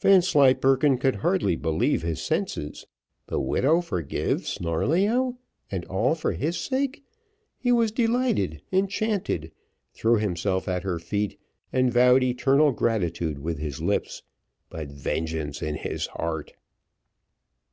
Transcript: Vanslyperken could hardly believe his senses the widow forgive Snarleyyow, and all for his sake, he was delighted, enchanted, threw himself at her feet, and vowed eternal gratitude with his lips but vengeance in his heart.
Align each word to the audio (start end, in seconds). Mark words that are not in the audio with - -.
Vanslyperken 0.00 0.98
could 0.98 1.14
hardly 1.14 1.54
believe 1.54 2.02
his 2.02 2.20
senses 2.20 2.86
the 3.28 3.38
widow 3.38 3.80
forgive 3.80 4.44
Snarleyyow, 4.44 5.36
and 5.70 5.84
all 5.84 6.16
for 6.16 6.32
his 6.32 6.58
sake, 6.58 7.04
he 7.56 7.70
was 7.70 7.92
delighted, 7.92 8.62
enchanted, 8.72 9.52
threw 9.94 10.16
himself 10.16 10.66
at 10.66 10.82
her 10.82 10.98
feet, 10.98 11.38
and 11.72 11.92
vowed 11.92 12.24
eternal 12.24 12.72
gratitude 12.72 13.38
with 13.38 13.58
his 13.58 13.80
lips 13.80 14.24
but 14.70 14.88
vengeance 14.90 15.62
in 15.62 15.76
his 15.76 16.08
heart. 16.08 16.54